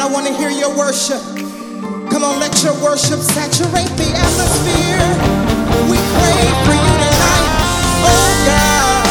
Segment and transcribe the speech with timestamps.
[0.00, 1.20] I want to hear your worship.
[2.10, 5.04] Come on, let your worship saturate the atmosphere.
[5.90, 7.48] We pray for you tonight.
[8.08, 9.04] Oh God.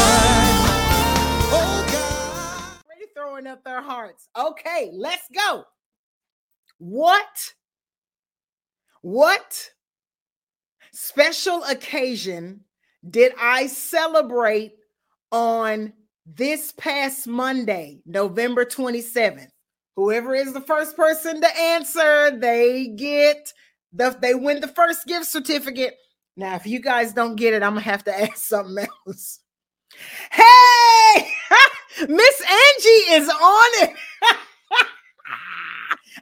[1.52, 2.84] Oh God.
[2.88, 4.28] Already throwing up their hearts.
[4.36, 5.64] Okay, let's go.
[6.78, 7.54] What?
[9.02, 9.70] What
[10.92, 12.64] special occasion
[13.08, 14.72] did I celebrate
[15.30, 15.92] on
[16.26, 19.50] this past Monday, November 27th?
[20.00, 23.52] Whoever is the first person to answer, they get
[23.92, 25.98] the they win the first gift certificate.
[26.38, 29.40] Now, if you guys don't get it, I'm gonna have to ask something else.
[30.32, 31.30] Hey,
[32.08, 33.90] Miss Angie is on it.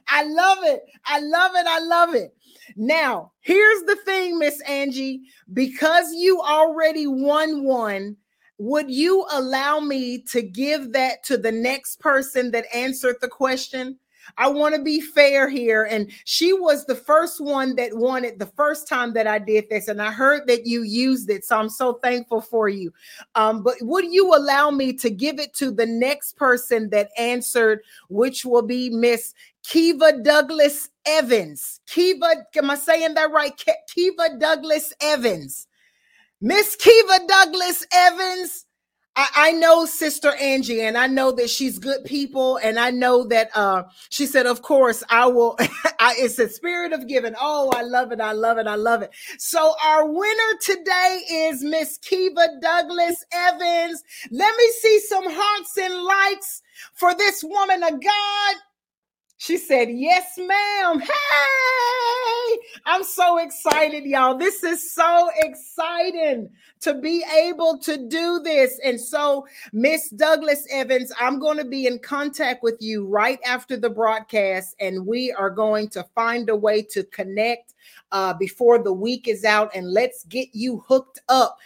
[0.09, 0.81] I love it.
[1.05, 1.65] I love it.
[1.65, 2.35] I love it.
[2.75, 5.21] Now, here's the thing, Miss Angie,
[5.53, 8.17] because you already won one,
[8.59, 13.97] would you allow me to give that to the next person that answered the question?
[14.37, 15.85] I want to be fair here.
[15.85, 19.87] And she was the first one that it the first time that I did this.
[19.87, 21.45] And I heard that you used it.
[21.45, 22.93] So I'm so thankful for you.
[23.35, 27.81] Um, but would you allow me to give it to the next person that answered,
[28.09, 31.79] which will be Miss Kiva Douglas Evans?
[31.87, 33.53] Kiva, am I saying that right?
[33.87, 35.65] Kiva Douglas Evans.
[36.41, 38.65] Miss Kiva Douglas Evans.
[39.15, 43.25] I, I, know Sister Angie, and I know that she's good people, and I know
[43.25, 45.57] that uh, she said, "Of course, I will."
[45.99, 47.33] I, it's a spirit of giving.
[47.37, 48.21] Oh, I love it!
[48.21, 48.67] I love it!
[48.67, 49.11] I love it!
[49.37, 54.01] So our winner today is Miss Kiva Douglas Evans.
[54.31, 56.61] Let me see some hearts and likes
[56.93, 58.55] for this woman of God.
[59.41, 60.99] She said, Yes, ma'am.
[60.99, 64.37] Hey, I'm so excited, y'all.
[64.37, 66.49] This is so exciting
[66.81, 68.77] to be able to do this.
[68.83, 73.77] And so, Miss Douglas Evans, I'm going to be in contact with you right after
[73.77, 77.75] the broadcast, and we are going to find a way to connect
[78.11, 81.57] uh, before the week is out, and let's get you hooked up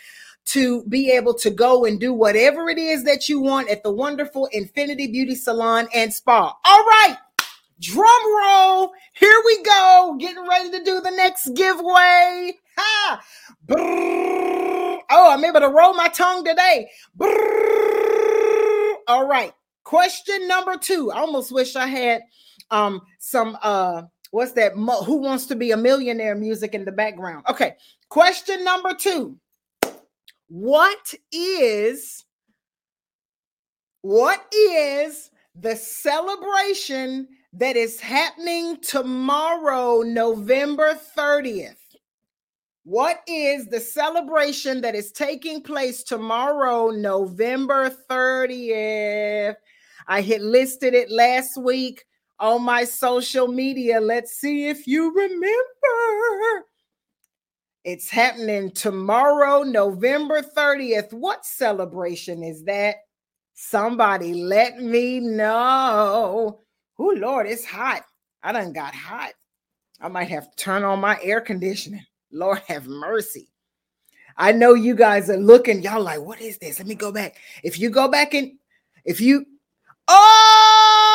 [0.46, 3.92] to be able to go and do whatever it is that you want at the
[3.92, 6.56] wonderful Infinity Beauty Salon and Spa.
[6.64, 7.18] All right.
[7.80, 8.92] Drum roll.
[9.14, 10.18] Here we go.
[10.20, 12.54] Getting ready to do the next giveaway.
[12.78, 13.22] Ha!
[13.70, 16.90] Oh, I'm able to roll my tongue today.
[17.18, 18.94] Brrr.
[19.08, 19.54] All right.
[19.84, 21.12] Question number two.
[21.12, 22.22] I almost wish I had
[22.72, 27.46] um some uh what's that who wants to be a millionaire music in the background.
[27.50, 27.76] Okay.
[28.14, 29.36] Question number 2.
[30.48, 32.24] What is
[34.02, 41.76] what is the celebration that is happening tomorrow, November 30th.
[42.84, 49.56] What is the celebration that is taking place tomorrow, November 30th?
[50.08, 52.04] I had listed it last week
[52.40, 54.02] on my social media.
[54.02, 56.66] Let's see if you remember.
[57.86, 61.14] It's happening tomorrow, November 30th.
[61.14, 62.96] What celebration is that?
[63.54, 66.60] Somebody let me know.
[67.04, 68.06] Oh Lord, it's hot.
[68.44, 69.34] I done got hot.
[70.00, 72.06] I might have to turn on my air conditioning.
[72.32, 73.50] Lord have mercy.
[74.38, 76.80] I know you guys are looking, y'all like, what is this?
[76.80, 77.36] Let me go back.
[77.62, 78.54] If you go back and
[79.04, 79.46] if you
[80.08, 81.10] oh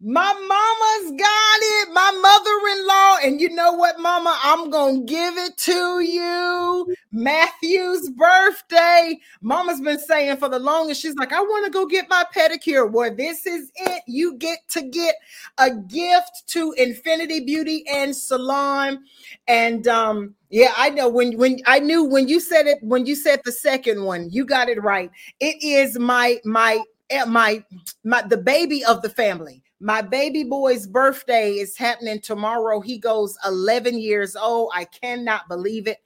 [0.00, 4.38] my mama's got it, my mother-in-law, and you know what, mama?
[4.44, 6.94] I'm gonna give it to you.
[7.12, 9.18] Matthew's birthday.
[9.40, 12.90] Mama's been saying for the longest, she's like, I want to go get my pedicure.
[12.90, 14.02] Well, this is it.
[14.06, 15.16] You get to get
[15.58, 19.04] a gift to Infinity Beauty and Salon.
[19.48, 23.16] And um, yeah, I know when when I knew when you said it, when you
[23.16, 25.10] said the second one, you got it right.
[25.40, 27.64] It is my my eh, my
[28.04, 32.80] my the baby of the family my baby boy's birthday is happening tomorrow.
[32.80, 34.70] He goes 11 years old.
[34.74, 35.96] I cannot believe it.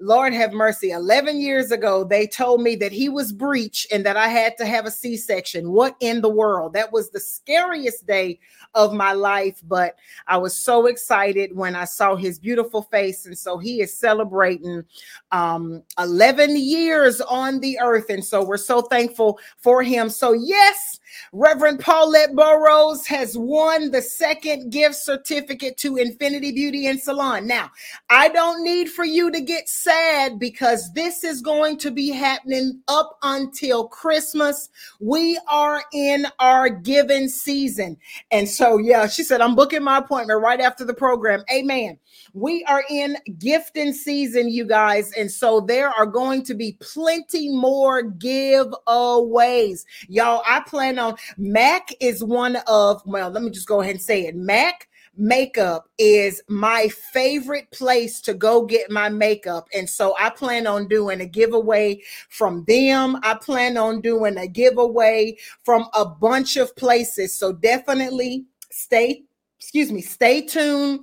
[0.00, 0.90] Lord have mercy.
[0.90, 4.66] 11 years ago, they told me that he was breech and that I had to
[4.66, 5.72] have a C section.
[5.72, 6.72] What in the world?
[6.72, 8.40] That was the scariest day
[8.74, 9.96] of my life, but
[10.26, 13.26] I was so excited when I saw his beautiful face.
[13.26, 14.84] And so he is celebrating
[15.32, 18.08] um, 11 years on the earth.
[18.08, 20.08] And so we're so thankful for him.
[20.08, 20.99] So, yes,
[21.32, 27.46] Reverend Paulette Burrows has won the second gift certificate to Infinity Beauty and Salon.
[27.46, 27.70] Now,
[28.08, 32.80] I don't need for you to get sad because this is going to be happening
[32.88, 34.68] up until Christmas.
[35.00, 37.96] We are in our giving season.
[38.30, 41.44] And so, yeah, she said, I'm booking my appointment right after the program.
[41.52, 41.98] Amen.
[42.32, 45.12] We are in gifting season, you guys.
[45.12, 49.84] And so there are going to be plenty more giveaways.
[50.08, 54.02] Y'all, I plan on Mac is one of well, let me just go ahead and
[54.02, 54.36] say it.
[54.36, 59.68] Mac makeup is my favorite place to go get my makeup.
[59.74, 63.18] And so I plan on doing a giveaway from them.
[63.22, 67.34] I plan on doing a giveaway from a bunch of places.
[67.34, 69.24] So definitely stay,
[69.58, 71.00] excuse me, stay tuned.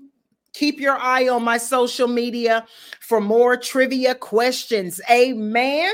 [0.54, 2.66] Keep your eye on my social media
[3.00, 5.00] for more trivia questions.
[5.12, 5.94] Amen.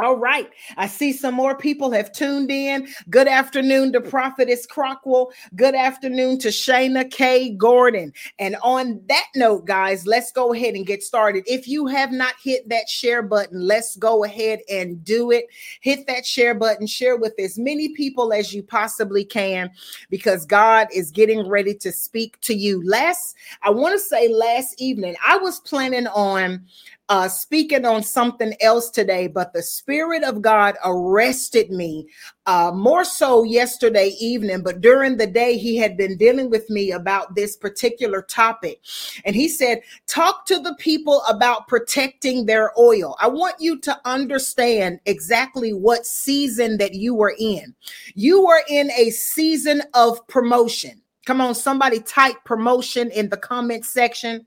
[0.00, 0.48] All right.
[0.78, 2.88] I see some more people have tuned in.
[3.10, 5.30] Good afternoon to Prophetess Crockwell.
[5.54, 7.50] Good afternoon to Shayna K.
[7.50, 8.14] Gordon.
[8.38, 11.44] And on that note, guys, let's go ahead and get started.
[11.46, 15.44] If you have not hit that share button, let's go ahead and do it.
[15.82, 19.70] Hit that share button, share with as many people as you possibly can,
[20.08, 22.82] because God is getting ready to speak to you.
[22.88, 26.64] Last, I want to say last evening, I was planning on
[27.10, 32.06] uh, speaking on something else today, but the Spirit of God arrested me
[32.46, 34.62] uh, more so yesterday evening.
[34.62, 38.80] But during the day, He had been dealing with me about this particular topic.
[39.24, 43.16] And He said, Talk to the people about protecting their oil.
[43.20, 47.74] I want you to understand exactly what season that you were in.
[48.14, 51.02] You were in a season of promotion.
[51.26, 54.46] Come on, somebody type promotion in the comment section.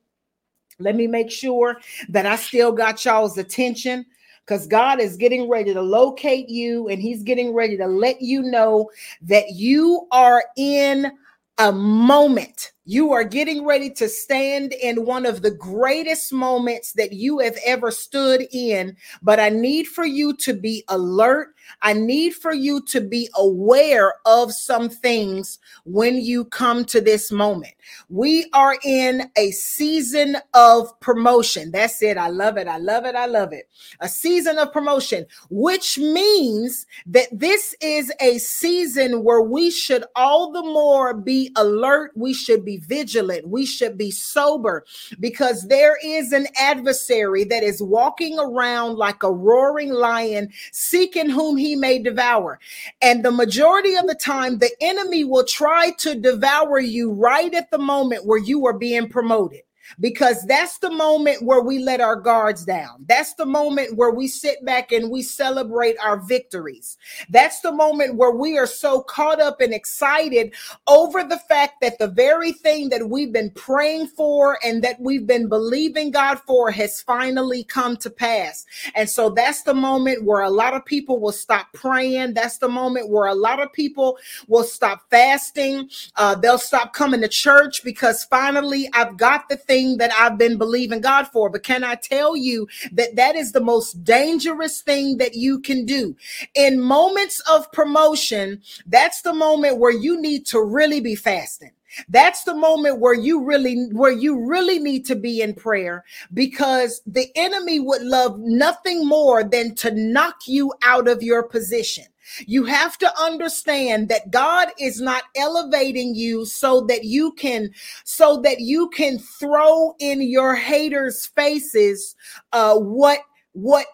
[0.80, 1.80] Let me make sure
[2.10, 4.06] that I still got y'all's attention
[4.46, 8.42] because God is getting ready to locate you and He's getting ready to let you
[8.42, 8.90] know
[9.22, 11.12] that you are in
[11.58, 12.73] a moment.
[12.86, 17.58] You are getting ready to stand in one of the greatest moments that you have
[17.66, 18.98] ever stood in.
[19.22, 21.56] But I need for you to be alert.
[21.82, 27.32] I need for you to be aware of some things when you come to this
[27.32, 27.74] moment.
[28.10, 31.72] We are in a season of promotion.
[31.72, 32.18] That's it.
[32.18, 32.68] I love it.
[32.68, 33.16] I love it.
[33.16, 33.70] I love it.
[34.02, 40.52] A season of promotion, which means that this is a season where we should all
[40.52, 42.12] the more be alert.
[42.16, 43.48] We should be vigilant.
[43.48, 44.86] We should be sober
[45.20, 51.58] because there is an adversary that is walking around like a roaring lion, seeking whom
[51.58, 52.60] he may devour.
[53.02, 57.72] And the majority of the time, the enemy will try to devour you right at
[57.72, 59.62] the moment where you are being promoted
[60.00, 63.06] because that's the moment where we let our guards down.
[63.08, 66.98] That's the moment where we sit back and we celebrate our victories.
[67.30, 70.54] That's the moment where we are so caught up and excited
[70.88, 75.28] over the fact that the very thing that we've been praying for and that we've
[75.28, 78.66] been believing God for has finally come to pass.
[78.96, 82.34] And so that's the moment where a lot of people will stop praying.
[82.34, 84.18] That's the moment where a lot of people
[84.48, 85.90] will stop fasting.
[86.16, 90.38] Uh, they'll stop coming to church because finally I've got the thing thing that I've
[90.38, 91.50] been believing God for.
[91.50, 95.86] But can I tell you that that is the most dangerous thing that you can
[95.86, 96.16] do?
[96.56, 101.72] In moments of promotion, that's the moment where you need to really be fasting.
[102.10, 106.04] That's the moment where you really where you really need to be in prayer
[106.34, 112.06] because the enemy would love nothing more than to knock you out of your position.
[112.46, 117.72] You have to understand that God is not elevating you so that you can
[118.04, 122.16] so that you can throw in your haters' faces
[122.52, 123.20] uh what
[123.54, 123.86] what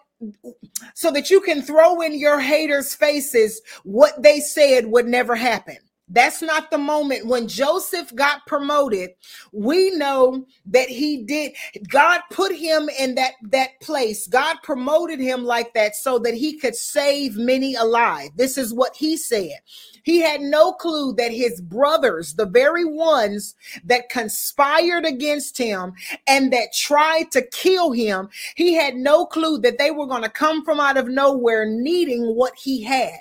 [0.94, 5.78] so that you can throw in your haters' faces what they said would never happen.
[6.12, 9.10] That's not the moment when Joseph got promoted.
[9.52, 11.52] We know that he did.
[11.88, 14.26] God put him in that that place.
[14.26, 18.30] God promoted him like that so that he could save many alive.
[18.36, 19.60] This is what he said.
[20.02, 25.92] He had no clue that his brothers, the very ones that conspired against him
[26.26, 30.30] and that tried to kill him, he had no clue that they were going to
[30.30, 33.20] come from out of nowhere needing what he had.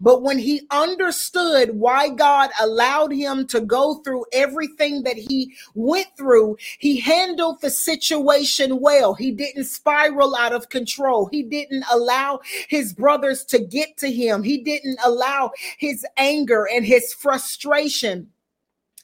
[0.00, 6.08] But when he understood why God allowed him to go through everything that he went
[6.16, 9.14] through, he handled the situation well.
[9.14, 11.28] He didn't spiral out of control.
[11.30, 14.42] He didn't allow his brothers to get to him.
[14.42, 18.28] He didn't allow his anger and his frustration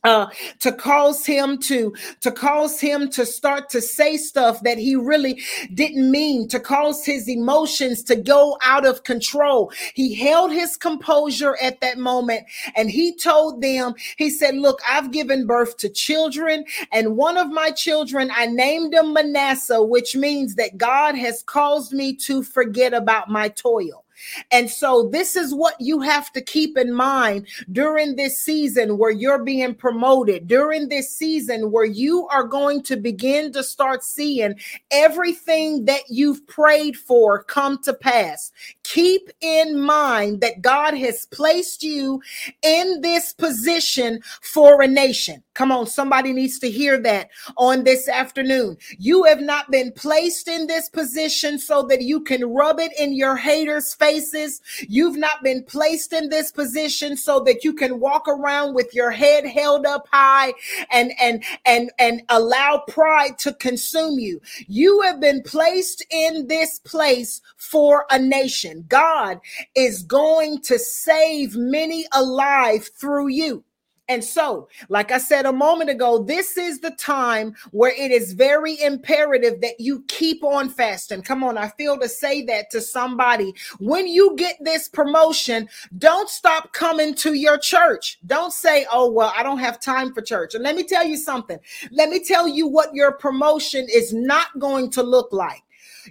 [0.06, 0.28] uh,
[0.60, 5.42] to cause him to to cause him to start to say stuff that he really
[5.74, 9.72] didn't mean to cause his emotions to go out of control.
[9.94, 12.46] He held his composure at that moment
[12.76, 17.50] and he told them he said look i've given birth to children and one of
[17.50, 22.94] my children i named him manasseh which means that god has caused me to forget
[22.94, 24.05] about my toil
[24.50, 29.10] and so, this is what you have to keep in mind during this season where
[29.10, 34.54] you're being promoted, during this season where you are going to begin to start seeing
[34.90, 38.52] everything that you've prayed for come to pass.
[38.86, 42.22] Keep in mind that God has placed you
[42.62, 45.42] in this position for a nation.
[45.54, 48.76] Come on, somebody needs to hear that on this afternoon.
[48.98, 53.14] You have not been placed in this position so that you can rub it in
[53.14, 54.60] your haters' faces.
[54.86, 59.10] You've not been placed in this position so that you can walk around with your
[59.10, 60.52] head held up high
[60.92, 64.40] and and and and allow pride to consume you.
[64.68, 68.75] You have been placed in this place for a nation.
[68.82, 69.40] God
[69.74, 73.64] is going to save many alive through you.
[74.08, 78.34] And so, like I said a moment ago, this is the time where it is
[78.34, 81.22] very imperative that you keep on fasting.
[81.22, 83.52] Come on, I feel to say that to somebody.
[83.80, 85.68] When you get this promotion,
[85.98, 88.18] don't stop coming to your church.
[88.26, 90.54] Don't say, oh, well, I don't have time for church.
[90.54, 91.58] And let me tell you something.
[91.90, 95.62] Let me tell you what your promotion is not going to look like.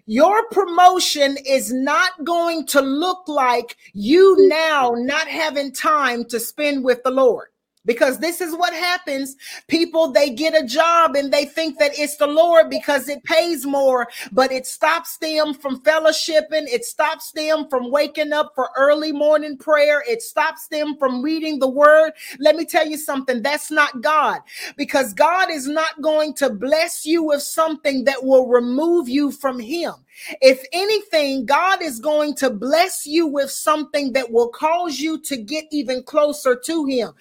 [0.05, 6.83] Your promotion is not going to look like you now not having time to spend
[6.83, 7.47] with the Lord
[7.85, 9.35] because this is what happens.
[9.67, 13.65] People they get a job and they think that it's the lord because it pays
[13.65, 16.67] more but it stops them from fellowshipping.
[16.67, 20.03] It stops them from waking up for early morning prayer.
[20.07, 22.13] It stops them from reading the word.
[22.39, 23.41] Let me tell you something.
[23.41, 24.41] That's not god.
[24.77, 29.59] Because god is not going to bless you with something that will remove you from
[29.59, 29.93] him.
[30.41, 35.37] If anything, God is going to bless you with something that will cause you to
[35.37, 37.11] get even closer to Him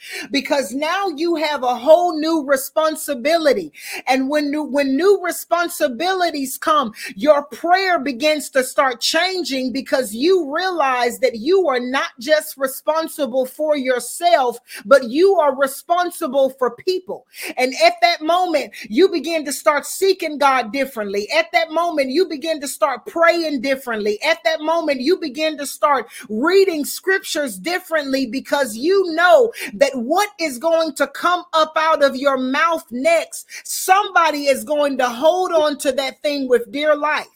[0.54, 3.73] because now you have a whole new responsibility.
[4.06, 10.54] And when new, when new responsibilities come, your prayer begins to start changing because you
[10.54, 17.26] realize that you are not just responsible for yourself, but you are responsible for people.
[17.56, 21.28] And at that moment, you begin to start seeking God differently.
[21.32, 24.23] At that moment, you begin to start praying differently.
[24.23, 30.30] At that moment, you begin to start reading scriptures differently because you know that what
[30.44, 35.52] is going to come up out of your mouth next, somebody is going to hold
[35.52, 37.26] on to that thing with dear life.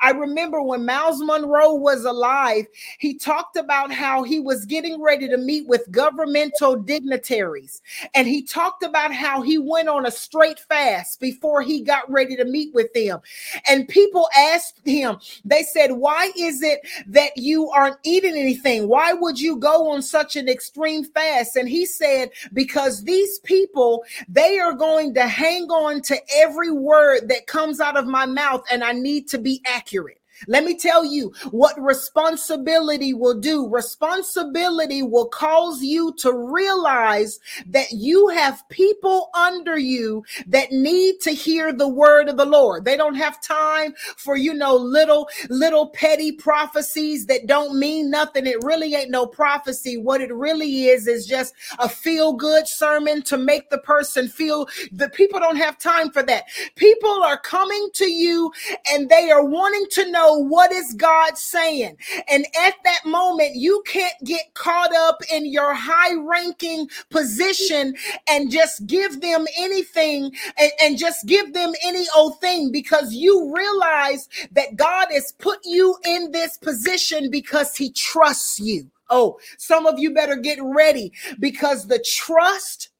[0.00, 2.66] I remember when Myles Munroe was alive,
[2.98, 7.82] he talked about how he was getting ready to meet with governmental dignitaries.
[8.14, 12.36] And he talked about how he went on a straight fast before he got ready
[12.36, 13.20] to meet with them.
[13.68, 18.88] And people asked him, they said, Why is it that you aren't eating anything?
[18.88, 21.56] Why would you go on such an extreme fast?
[21.56, 27.28] And he said, Because these people, they are going to hang on to every word
[27.28, 30.17] that comes out of my mouth, and I need to be accurate.
[30.46, 33.68] Let me tell you what responsibility will do.
[33.68, 41.30] Responsibility will cause you to realize that you have people under you that need to
[41.30, 42.84] hear the word of the Lord.
[42.84, 48.46] They don't have time for, you know, little, little petty prophecies that don't mean nothing.
[48.46, 49.96] It really ain't no prophecy.
[49.96, 54.68] What it really is, is just a feel good sermon to make the person feel
[54.92, 56.44] the people don't have time for that.
[56.76, 58.52] People are coming to you
[58.92, 61.96] and they are wanting to know know what is God saying.
[62.28, 67.94] And at that moment, you can't get caught up in your high ranking position
[68.28, 73.54] and just give them anything and, and just give them any old thing because you
[73.54, 78.90] realize that God has put you in this position because he trusts you.
[79.10, 82.90] Oh, some of you better get ready because the trust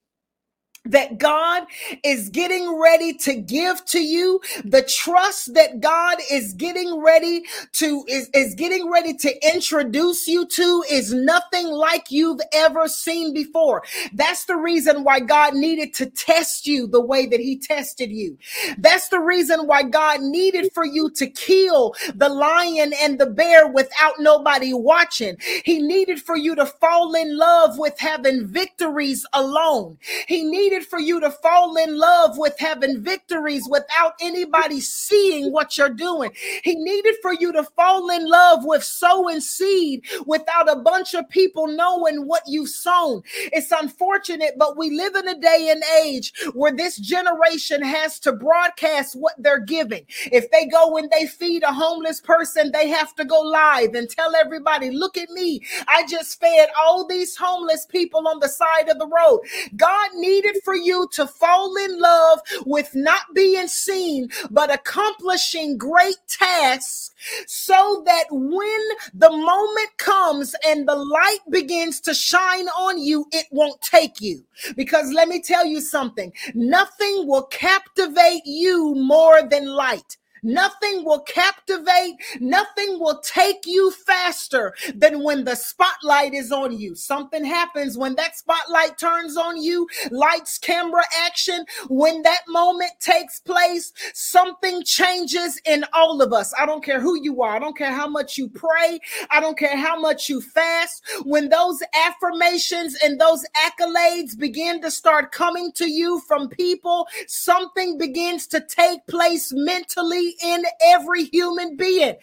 [0.88, 1.64] that God
[2.04, 8.04] is getting ready to give to you, the trust that God is getting ready to
[8.08, 13.82] is, is getting ready to introduce you to is nothing like you've ever seen before.
[14.12, 18.38] That's the reason why God needed to test you the way that he tested you.
[18.78, 23.68] That's the reason why God needed for you to kill the lion and the bear
[23.68, 25.36] without nobody watching.
[25.64, 29.98] He needed for you to fall in love with having victories alone.
[30.26, 35.76] He needed for you to fall in love with having victories without anybody seeing what
[35.76, 36.30] you're doing.
[36.64, 41.28] He needed for you to fall in love with sowing seed without a bunch of
[41.28, 43.22] people knowing what you've sown.
[43.52, 48.32] It's unfortunate, but we live in a day and age where this generation has to
[48.32, 50.04] broadcast what they're giving.
[50.32, 54.08] If they go and they feed a homeless person, they have to go live and
[54.08, 55.62] tell everybody, look at me.
[55.86, 59.40] I just fed all these homeless people on the side of the road.
[59.76, 66.18] God needed for you to fall in love with not being seen, but accomplishing great
[66.28, 67.10] tasks
[67.46, 68.80] so that when
[69.14, 74.44] the moment comes and the light begins to shine on you, it won't take you.
[74.76, 80.18] Because let me tell you something nothing will captivate you more than light.
[80.42, 86.94] Nothing will captivate, nothing will take you faster than when the spotlight is on you.
[86.94, 91.64] Something happens when that spotlight turns on you, lights, camera, action.
[91.88, 96.52] When that moment takes place, something changes in all of us.
[96.58, 99.58] I don't care who you are, I don't care how much you pray, I don't
[99.58, 101.02] care how much you fast.
[101.24, 107.98] When those affirmations and those accolades begin to start coming to you from people, something
[107.98, 112.14] begins to take place mentally in every human being.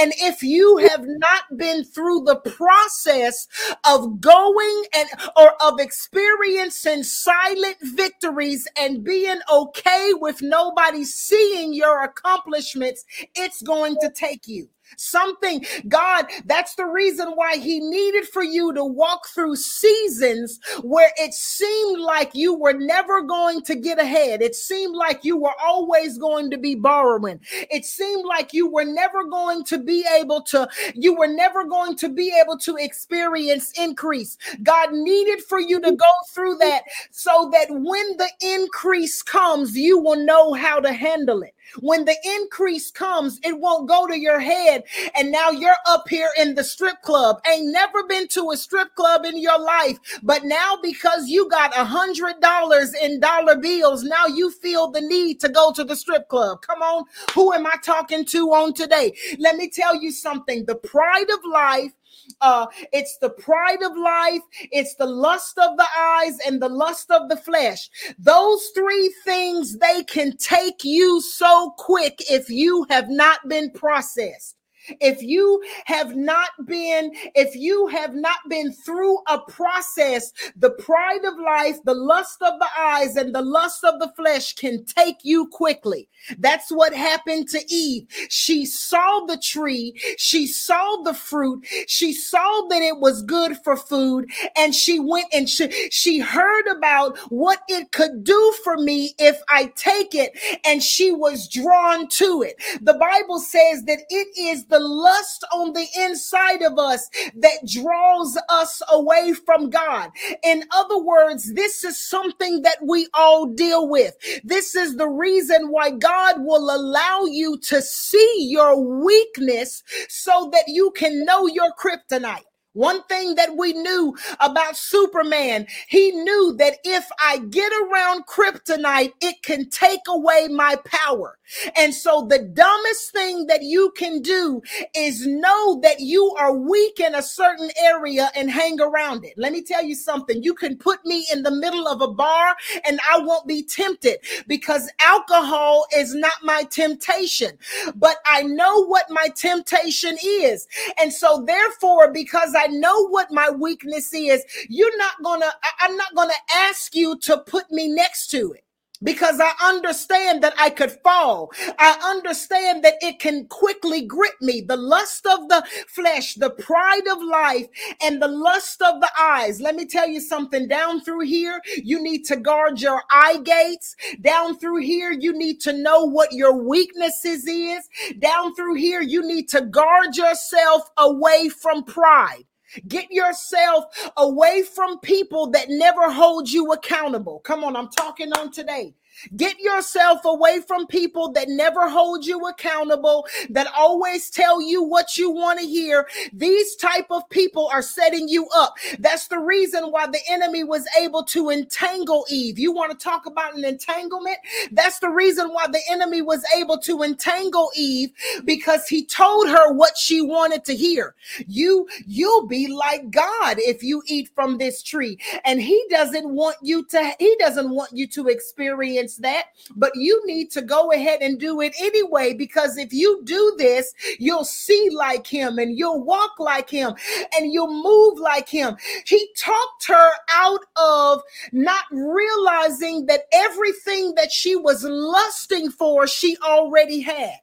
[0.00, 3.48] And if you have not been through the process
[3.88, 12.02] of going and or of experiencing silent victories and being okay with nobody seeing your
[12.02, 14.68] accomplishments, it's going to take you.
[14.96, 21.10] Something, God, that's the reason why He needed for you to walk through seasons where
[21.18, 24.42] it seemed like you were never going to get ahead.
[24.42, 27.40] It seemed like you were always going to be borrowing.
[27.70, 31.96] It seemed like you were never going to be able to, you were never going
[31.96, 34.36] to be able to experience increase.
[34.62, 39.98] God needed for you to go through that so that when the increase comes, you
[39.98, 41.54] will know how to handle it.
[41.80, 44.84] When the increase comes, it won't go to your head.
[45.14, 47.40] And now you're up here in the strip club.
[47.50, 49.98] Ain't never been to a strip club in your life.
[50.22, 55.00] But now because you got a hundred dollars in dollar bills, now you feel the
[55.00, 56.62] need to go to the strip club.
[56.62, 57.04] Come on.
[57.34, 59.16] Who am I talking to on today?
[59.38, 60.64] Let me tell you something.
[60.66, 61.92] The pride of life
[62.40, 67.10] uh, it's the pride of life, it's the lust of the eyes, and the lust
[67.10, 67.88] of the flesh.
[68.18, 74.56] Those three things they can take you so quick if you have not been processed.
[75.00, 81.24] If you have not been, if you have not been through a process, the pride
[81.24, 85.16] of life, the lust of the eyes, and the lust of the flesh can take
[85.22, 86.08] you quickly.
[86.38, 88.06] That's what happened to Eve.
[88.28, 93.76] She saw the tree, she saw the fruit, she saw that it was good for
[93.76, 99.14] food, and she went and she, she heard about what it could do for me
[99.18, 100.32] if I take it,
[100.64, 102.56] and she was drawn to it.
[102.82, 108.38] The Bible says that it is the lust on the inside of us that draws
[108.48, 110.10] us away from God.
[110.44, 114.14] In other words, this is something that we all deal with.
[114.44, 120.64] This is the reason why God will allow you to see your weakness so that
[120.68, 122.44] you can know your kryptonite.
[122.74, 129.12] One thing that we knew about Superman, he knew that if I get around kryptonite,
[129.20, 131.38] it can take away my power.
[131.76, 134.62] And so the dumbest thing that you can do
[134.96, 139.34] is know that you are weak in a certain area and hang around it.
[139.36, 140.42] Let me tell you something.
[140.42, 142.56] You can put me in the middle of a bar
[142.86, 147.58] and I won't be tempted because alcohol is not my temptation,
[147.94, 150.66] but I know what my temptation is.
[151.00, 156.14] And so therefore, because I know what my weakness is, you're not gonna, I'm not
[156.14, 158.64] gonna ask you to put me next to it
[159.02, 161.50] because I understand that I could fall.
[161.78, 164.60] I understand that it can quickly grip me.
[164.60, 167.66] The lust of the flesh, the pride of life,
[168.02, 169.60] and the lust of the eyes.
[169.60, 173.96] Let me tell you something down through here, you need to guard your eye gates.
[174.20, 177.88] Down through here, you need to know what your weaknesses is.
[178.18, 182.44] Down through here, you need to guard yourself away from pride.
[182.88, 187.40] Get yourself away from people that never hold you accountable.
[187.40, 188.94] Come on, I'm talking on today.
[189.36, 195.16] Get yourself away from people that never hold you accountable, that always tell you what
[195.16, 196.06] you want to hear.
[196.32, 198.74] These type of people are setting you up.
[198.98, 202.58] That's the reason why the enemy was able to entangle Eve.
[202.58, 204.38] You want to talk about an entanglement?
[204.72, 208.10] That's the reason why the enemy was able to entangle Eve
[208.44, 211.14] because he told her what she wanted to hear.
[211.46, 215.18] You you'll be like God if you eat from this tree.
[215.44, 219.46] And he doesn't want you to he doesn't want you to experience against that,
[219.76, 223.92] but you need to go ahead and do it anyway because if you do this,
[224.18, 226.94] you'll see like him and you'll walk like him
[227.36, 228.76] and you'll move like him.
[229.06, 231.22] He talked her out of
[231.52, 237.36] not realizing that everything that she was lusting for, she already had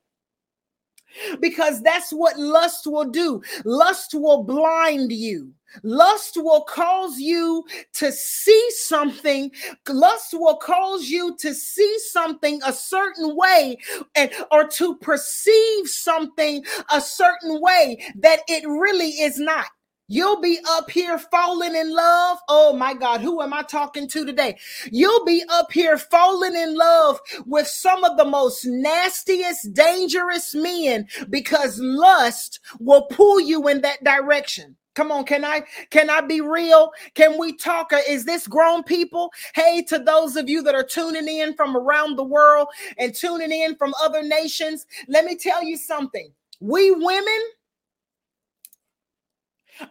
[1.42, 3.42] because that's what lust will do.
[3.66, 5.54] Lust will blind you.
[5.84, 9.52] Lust will cause you to see something.
[9.88, 13.78] Lust will cause you to see something a certain way
[14.16, 19.68] and or to perceive something a certain way that it really is not.
[20.12, 22.40] You'll be up here falling in love.
[22.50, 24.58] Oh my God, who am I talking to today?
[24.92, 31.08] You'll be up here falling in love with some of the most nastiest, dangerous men
[31.30, 34.76] because lust will pull you in that direction.
[35.00, 36.92] Come on, can I can I be real?
[37.14, 37.94] Can we talk?
[37.94, 39.32] Uh, is this grown people?
[39.56, 43.54] Hey, to those of you that are tuning in from around the world and tuning
[43.54, 46.30] in from other nations, let me tell you something.
[46.60, 47.40] We women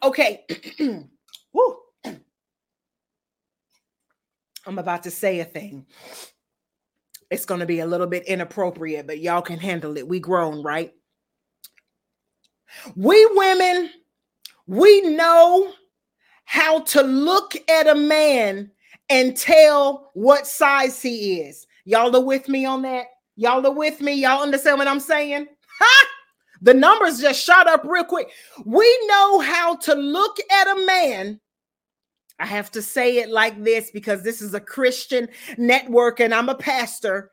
[0.03, 0.45] Okay.
[1.55, 1.79] Woo.
[4.67, 5.87] I'm about to say a thing.
[7.31, 10.07] It's going to be a little bit inappropriate, but y'all can handle it.
[10.07, 10.93] We grown, right?
[12.95, 13.89] We women,
[14.69, 15.73] we know
[16.45, 18.71] how to look at a man
[19.09, 21.67] and tell what size he is.
[21.85, 23.07] Y'all are with me on that?
[23.37, 24.13] Y'all are with me?
[24.13, 25.47] Y'all understand what I'm saying?
[25.81, 26.07] Ha!
[26.61, 28.29] The numbers just shot up real quick.
[28.65, 31.41] We know how to look at a man.
[32.39, 36.51] I have to say it like this because this is a Christian network and I'm
[36.51, 37.31] a pastor.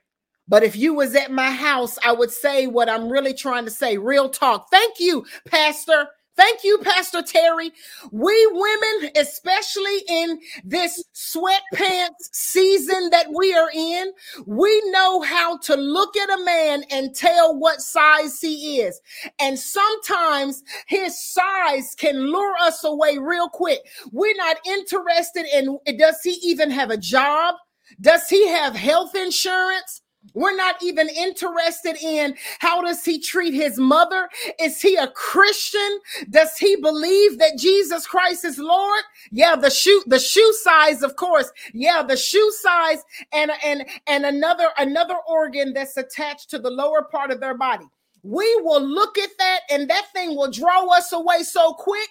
[0.47, 3.71] But if you was at my house, I would say what I'm really trying to
[3.71, 3.97] say.
[3.97, 4.67] Real talk.
[4.71, 6.07] Thank you, pastor.
[6.37, 7.71] Thank you, Pastor Terry.
[8.11, 14.11] We women, especially in this sweatpants season that we are in,
[14.47, 18.99] we know how to look at a man and tell what size he is.
[19.39, 23.81] And sometimes his size can lure us away real quick.
[24.11, 27.55] We're not interested in does he even have a job?
[28.01, 30.01] Does he have health insurance?
[30.35, 34.29] We're not even interested in how does he treat his mother?
[34.59, 35.99] Is he a Christian?
[36.29, 39.01] Does he believe that Jesus Christ is Lord?
[39.31, 41.51] Yeah, the shoe the shoe size of course.
[41.73, 47.03] Yeah, the shoe size and and and another another organ that's attached to the lower
[47.03, 47.85] part of their body.
[48.21, 52.09] We will look at that and that thing will draw us away so quick.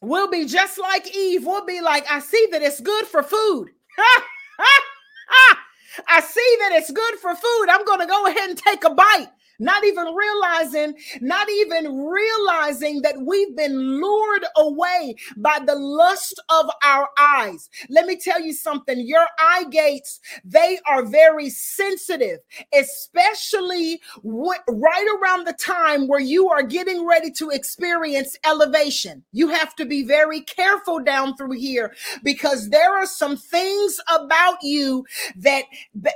[0.00, 1.44] We'll be just like Eve.
[1.44, 3.68] We'll be like, I see that it's good for food.
[6.06, 7.66] I see that it's good for food.
[7.68, 9.28] I'm going to go ahead and take a bite
[9.60, 16.70] not even realizing, not even realizing that we've been lured away by the lust of
[16.84, 17.68] our eyes.
[17.90, 22.40] Let me tell you something your eye gates, they are very sensitive,
[22.74, 29.24] especially right around the time where you are getting ready to experience elevation.
[29.32, 31.94] You have to be very careful down through here
[32.24, 35.64] because there are some things about you that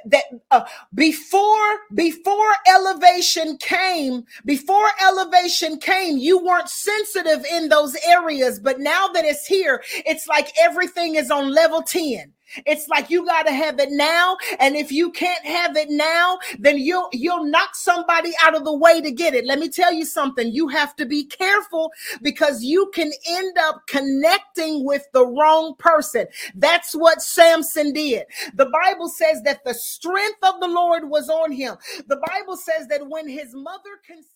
[0.06, 7.96] that uh, before before elevation elevation came, before elevation came, you weren't sensitive in those
[8.06, 8.60] areas.
[8.60, 12.32] But now that it's here, it's like everything is on level 10.
[12.66, 16.38] It's like you got to have it now, and if you can't have it now,
[16.58, 19.46] then you'll you'll knock somebody out of the way to get it.
[19.46, 20.52] Let me tell you something.
[20.52, 26.26] You have to be careful because you can end up connecting with the wrong person.
[26.54, 28.24] That's what Samson did.
[28.54, 31.76] The Bible says that the strength of the Lord was on him.
[32.06, 34.26] The Bible says that when his mother conceived